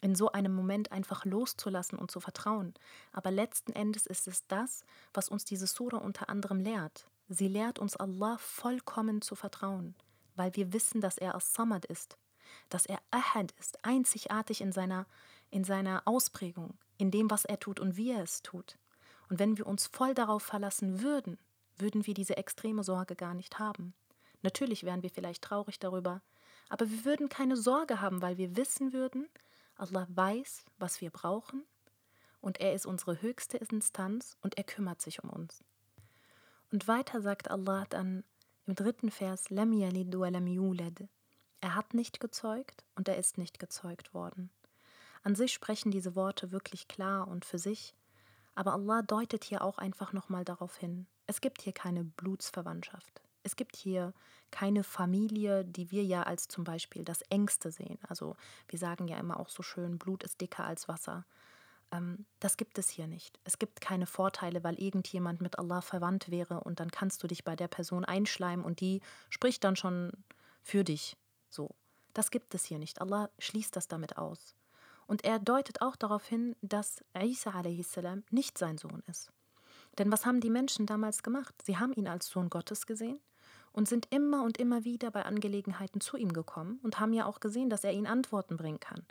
[0.01, 2.73] in so einem Moment einfach loszulassen und zu vertrauen.
[3.11, 7.07] Aber letzten Endes ist es das, was uns diese Sura unter anderem lehrt.
[7.29, 9.95] sie lehrt uns Allah vollkommen zu vertrauen,
[10.35, 12.17] weil wir wissen, dass er As-Samad ist,
[12.69, 15.07] dass er Ahad ist, einzigartig in seiner,
[15.49, 18.77] in seiner Ausprägung, in dem, was er tut und wie er es tut.
[19.29, 21.37] Und wenn wir uns voll darauf verlassen würden,
[21.79, 23.93] würden wir diese extreme Sorge gar nicht haben.
[24.41, 26.21] Natürlich wären wir vielleicht traurig darüber,
[26.69, 29.27] aber wir würden keine Sorge haben, weil wir wissen würden,
[29.75, 31.63] Allah weiß, was wir brauchen
[32.41, 35.63] und er ist unsere höchste Instanz und er kümmert sich um uns.
[36.71, 38.23] Und weiter sagt Allah dann
[38.65, 41.07] im dritten Vers, Lam yalid wa lam yulad.
[41.61, 44.49] Er hat nicht gezeugt und er ist nicht gezeugt worden.
[45.23, 47.95] An sich sprechen diese Worte wirklich klar und für sich,
[48.55, 51.07] aber Allah deutet hier auch einfach nochmal darauf hin.
[51.27, 53.21] Es gibt hier keine Blutsverwandtschaft.
[53.43, 54.13] Es gibt hier
[54.51, 57.99] keine Familie, die wir ja als zum Beispiel das Engste sehen.
[58.07, 58.35] Also
[58.67, 61.25] wir sagen ja immer auch so schön, Blut ist dicker als Wasser.
[61.91, 63.39] Ähm, das gibt es hier nicht.
[63.43, 67.43] Es gibt keine Vorteile, weil irgendjemand mit Allah verwandt wäre und dann kannst du dich
[67.43, 70.11] bei der Person einschleimen und die spricht dann schon
[70.61, 71.17] für dich.
[71.49, 71.69] So.
[72.13, 72.99] Das gibt es hier nicht.
[72.99, 74.55] Allah schließt das damit aus.
[75.05, 77.99] Und er deutet auch darauf hin, dass Isa a.s.
[78.31, 79.31] nicht sein Sohn ist.
[79.98, 81.54] Denn was haben die Menschen damals gemacht?
[81.64, 83.18] Sie haben ihn als Sohn Gottes gesehen
[83.72, 87.40] und sind immer und immer wieder bei Angelegenheiten zu ihm gekommen und haben ja auch
[87.40, 89.04] gesehen, dass er ihnen Antworten bringen kann.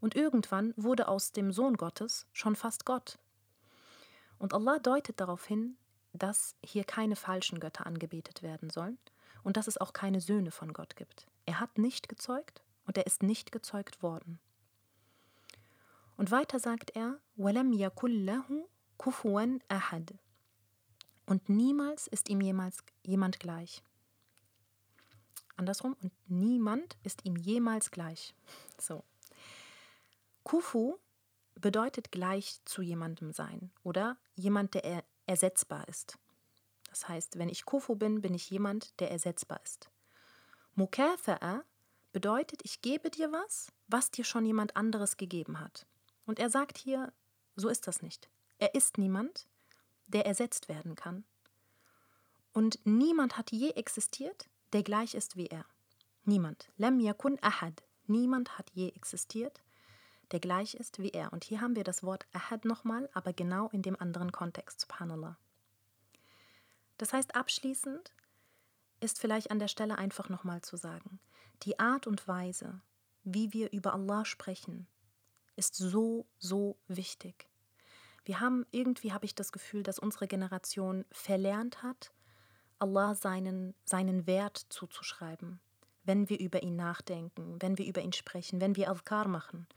[0.00, 3.18] Und irgendwann wurde aus dem Sohn Gottes schon fast Gott.
[4.38, 5.76] Und Allah deutet darauf hin,
[6.12, 8.98] dass hier keine falschen Götter angebetet werden sollen
[9.42, 11.26] und dass es auch keine Söhne von Gott gibt.
[11.44, 14.38] Er hat nicht gezeugt und er ist nicht gezeugt worden.
[16.16, 18.66] Und weiter sagt er, وَلَمْ يَكُلْ لَهُ
[18.98, 20.16] كُفُوًا أَحَدٍ
[21.31, 23.81] und niemals ist ihm jemals jemand gleich.
[25.55, 28.35] Andersrum, und niemand ist ihm jemals gleich.
[28.77, 29.05] So.
[30.43, 30.97] Kufu
[31.55, 36.17] bedeutet gleich zu jemandem sein oder jemand, der er ersetzbar ist.
[36.89, 39.89] Das heißt, wenn ich Kufu bin, bin ich jemand, der ersetzbar ist.
[40.75, 41.61] Mukatha'a
[42.11, 45.85] bedeutet, ich gebe dir was, was dir schon jemand anderes gegeben hat.
[46.25, 47.13] Und er sagt hier,
[47.55, 48.29] so ist das nicht.
[48.57, 49.47] Er ist niemand,
[50.11, 51.23] der ersetzt werden kann.
[52.53, 55.65] Und niemand hat je existiert, der gleich ist wie er.
[56.25, 56.69] Niemand.
[56.77, 57.81] Lam yakun ahad.
[58.07, 59.61] Niemand hat je existiert,
[60.31, 61.31] der gleich ist wie er.
[61.33, 65.37] Und hier haben wir das Wort Ahad nochmal, aber genau in dem anderen Kontext, subhanallah.
[66.97, 68.11] Das heißt, abschließend
[68.99, 71.19] ist vielleicht an der Stelle einfach nochmal zu sagen,
[71.63, 72.81] die Art und Weise,
[73.23, 74.87] wie wir über Allah sprechen,
[75.55, 77.50] ist so, so wichtig.
[78.23, 82.11] Wir haben irgendwie, habe ich das Gefühl, dass unsere Generation verlernt hat,
[82.79, 85.59] Allah seinen, seinen Wert zuzuschreiben,
[86.03, 89.67] wenn wir über ihn nachdenken, wenn wir über ihn sprechen, wenn wir Azkar machen,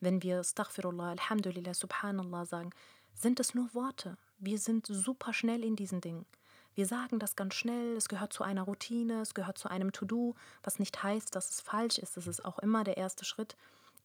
[0.00, 2.70] wenn wir Astaghfirullah, Alhamdulillah, Subhanallah sagen,
[3.14, 4.16] sind es nur Worte.
[4.38, 6.26] Wir sind super schnell in diesen Dingen.
[6.74, 10.34] Wir sagen das ganz schnell, es gehört zu einer Routine, es gehört zu einem To-Do,
[10.62, 12.16] was nicht heißt, dass es falsch ist.
[12.16, 13.56] Es ist auch immer der erste Schritt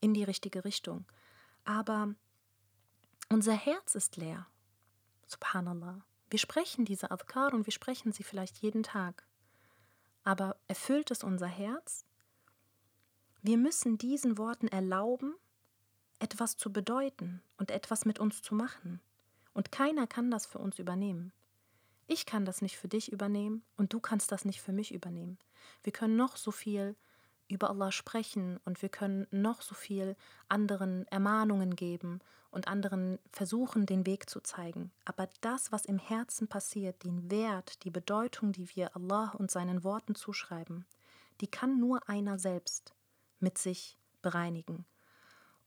[0.02, 1.06] in die richtige Richtung.
[1.64, 2.14] Aber
[3.30, 4.48] unser Herz ist leer.
[5.26, 6.02] Subhanallah.
[6.30, 9.26] Wir sprechen diese Adhkar und wir sprechen sie vielleicht jeden Tag.
[10.24, 12.06] Aber erfüllt es unser Herz?
[13.42, 15.36] Wir müssen diesen Worten erlauben,
[16.20, 19.02] etwas zu bedeuten und etwas mit uns zu machen.
[19.54, 21.32] Und keiner kann das für uns übernehmen.
[22.08, 25.38] Ich kann das nicht für dich übernehmen und du kannst das nicht für mich übernehmen.
[25.84, 26.96] Wir können noch so viel
[27.50, 30.16] über Allah sprechen und wir können noch so viel
[30.48, 32.22] anderen Ermahnungen geben
[32.58, 34.92] und anderen versuchen, den Weg zu zeigen.
[35.06, 39.84] Aber das, was im Herzen passiert, den Wert, die Bedeutung, die wir Allah und seinen
[39.84, 40.86] Worten zuschreiben,
[41.40, 42.96] die kann nur einer selbst
[43.40, 44.86] mit sich bereinigen.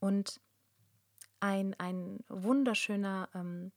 [0.00, 0.40] Und
[1.38, 3.70] ein, ein wunderschöner ähm,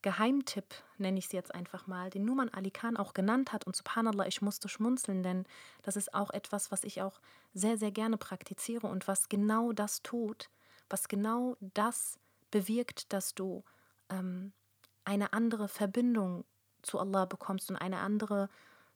[0.00, 3.66] Geheimtipp, nenne ich es jetzt einfach mal, den Numan Ali Khan auch genannt hat.
[3.66, 5.44] Und subhanallah, ich musste schmunzeln, denn
[5.82, 7.20] das ist auch etwas, was ich auch
[7.52, 10.48] sehr, sehr gerne praktiziere und was genau das tut,
[10.88, 12.18] was genau das
[12.50, 13.64] bewirkt, dass du
[14.08, 14.52] ähm,
[15.04, 16.44] eine andere Verbindung
[16.82, 18.48] zu Allah bekommst und eine andere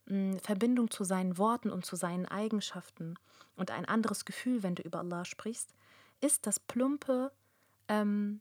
[0.07, 3.15] mh, hm, Verbindung zu seinen Worten und zu seinen Eigenschaften
[3.57, 5.75] und ein anderes Gefühl, wenn du über Allah sprichst,
[6.21, 7.33] ist das plumpe
[7.89, 8.41] ähm,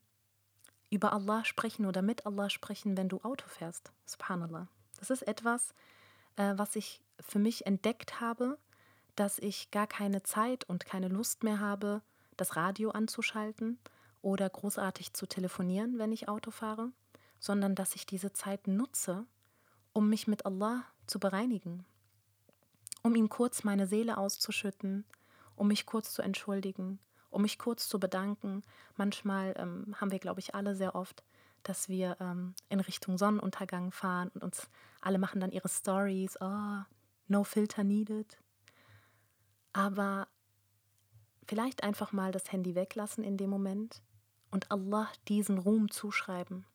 [0.89, 3.91] über Allah sprechen oder mit Allah sprechen, wenn du Auto fährst.
[4.05, 4.67] Subhanallah.
[4.99, 5.73] Das ist etwas,
[6.35, 8.57] äh, was ich für mich entdeckt habe,
[9.15, 12.01] dass ich gar keine Zeit und keine Lust mehr habe,
[12.37, 13.79] das Radio anzuschalten
[14.21, 16.91] oder großartig zu telefonieren, wenn ich Auto fahre,
[17.39, 19.25] sondern dass ich diese Zeit nutze,
[19.93, 21.85] um mich mit Allah zu bereinigen,
[23.03, 25.05] um ihm kurz meine Seele auszuschütten,
[25.55, 26.99] um mich kurz zu entschuldigen,
[27.29, 28.63] um mich kurz zu bedanken.
[28.95, 31.23] Manchmal ähm, haben wir, glaube ich, alle sehr oft,
[31.63, 34.69] dass wir ähm, in Richtung Sonnenuntergang fahren und uns
[35.01, 36.81] alle machen dann ihre Stories, oh,
[37.27, 38.37] no filter needed.
[39.73, 40.27] Aber
[41.47, 44.01] vielleicht einfach mal das Handy weglassen in dem Moment
[44.51, 46.65] und Allah diesen Ruhm zuschreiben.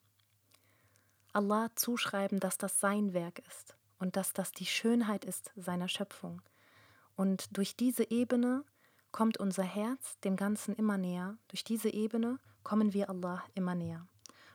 [1.32, 6.42] Allah zuschreiben, dass das sein Werk ist und dass das die Schönheit ist seiner Schöpfung.
[7.14, 8.64] Und durch diese Ebene
[9.12, 11.36] kommt unser Herz dem Ganzen immer näher.
[11.48, 14.06] Durch diese Ebene kommen wir Allah immer näher.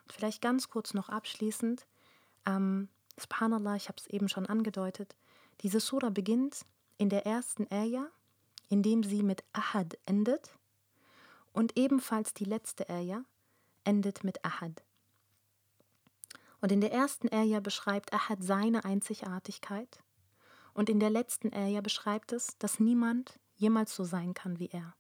[0.04, 1.88] Und vielleicht ganz kurz noch abschließend,
[2.46, 5.16] ähm, Subhanallah, ich habe es eben schon angedeutet,
[5.62, 6.66] diese Sura beginnt
[6.98, 8.08] in der ersten Ayah,
[8.70, 10.58] indem sie mit Ahad endet
[11.54, 13.24] und ebenfalls die letzte Ayah
[13.84, 14.84] endet mit Ahad.
[16.62, 20.04] Und in der ersten Ayah beschreibt Ahad seine Einzigartigkeit
[20.74, 24.96] und in der letzten Ayah beschreibt es, dass niemand jemals so sein kann wie er.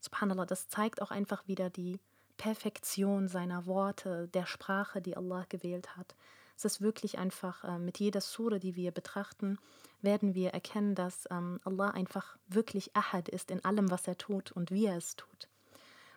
[0.00, 2.00] Subhanallah, das zeigt auch einfach wieder die
[2.36, 6.16] Perfektion seiner Worte, der Sprache, die Allah gewählt hat.
[6.62, 9.58] Es ist wirklich einfach, äh, mit jeder Sure, die wir betrachten,
[10.00, 14.52] werden wir erkennen, dass ähm, Allah einfach wirklich Ahad ist in allem, was er tut
[14.52, 15.48] und wie er es tut.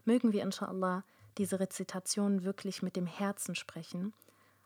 [0.03, 1.03] Mögen wir inshallah
[1.39, 4.13] diese Rezitation wirklich mit dem Herzen sprechen,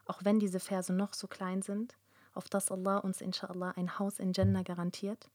[0.06, 1.96] auch wenn diese Verse noch so klein sind,
[2.34, 5.30] auf dass Allah uns inshallah ein Haus in Jannah garantiert.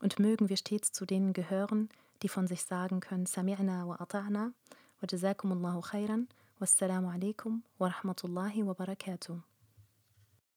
[0.00, 1.88] Und mögen wir stets zu denen gehören,
[2.22, 4.52] die von sich sagen können, Sami'na wa ata'na
[5.00, 6.28] wa jazakumullahu khairan,
[6.60, 9.49] wassalamu alaikum wa rahmatullahi wa barakatuh.